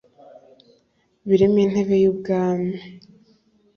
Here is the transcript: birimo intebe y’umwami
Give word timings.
birimo 1.27 1.57
intebe 1.65 1.95
y’umwami 2.03 2.77